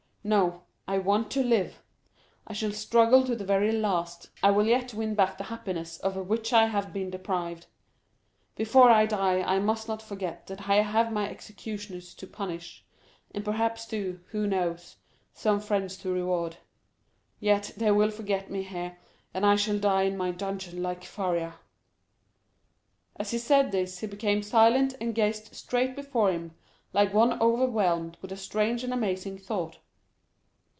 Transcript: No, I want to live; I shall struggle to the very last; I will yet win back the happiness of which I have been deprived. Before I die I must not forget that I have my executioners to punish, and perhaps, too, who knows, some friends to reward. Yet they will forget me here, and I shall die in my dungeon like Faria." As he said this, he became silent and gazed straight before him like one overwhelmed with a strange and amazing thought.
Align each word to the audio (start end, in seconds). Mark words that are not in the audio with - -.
No, 0.23 0.65
I 0.87 0.99
want 0.99 1.31
to 1.31 1.41
live; 1.43 1.81
I 2.45 2.53
shall 2.53 2.73
struggle 2.73 3.23
to 3.25 3.35
the 3.35 3.43
very 3.43 3.71
last; 3.71 4.29
I 4.43 4.51
will 4.51 4.67
yet 4.67 4.93
win 4.93 5.15
back 5.15 5.39
the 5.39 5.45
happiness 5.45 5.97
of 5.97 6.15
which 6.15 6.53
I 6.53 6.67
have 6.67 6.93
been 6.93 7.09
deprived. 7.09 7.65
Before 8.55 8.91
I 8.91 9.07
die 9.07 9.41
I 9.41 9.57
must 9.57 9.87
not 9.87 9.99
forget 9.99 10.45
that 10.45 10.69
I 10.69 10.75
have 10.83 11.11
my 11.11 11.27
executioners 11.27 12.13
to 12.13 12.27
punish, 12.27 12.85
and 13.31 13.43
perhaps, 13.43 13.87
too, 13.87 14.19
who 14.27 14.45
knows, 14.45 14.97
some 15.33 15.59
friends 15.59 15.97
to 15.97 16.11
reward. 16.13 16.57
Yet 17.39 17.71
they 17.75 17.89
will 17.89 18.11
forget 18.11 18.51
me 18.51 18.61
here, 18.61 18.99
and 19.33 19.43
I 19.43 19.55
shall 19.55 19.79
die 19.79 20.03
in 20.03 20.17
my 20.17 20.29
dungeon 20.29 20.83
like 20.83 21.03
Faria." 21.03 21.55
As 23.15 23.31
he 23.31 23.39
said 23.39 23.71
this, 23.71 23.97
he 23.97 24.05
became 24.05 24.43
silent 24.43 24.93
and 25.01 25.15
gazed 25.15 25.55
straight 25.55 25.95
before 25.95 26.31
him 26.31 26.53
like 26.93 27.11
one 27.11 27.41
overwhelmed 27.41 28.19
with 28.21 28.31
a 28.31 28.37
strange 28.37 28.83
and 28.83 28.93
amazing 28.93 29.39
thought. 29.39 29.79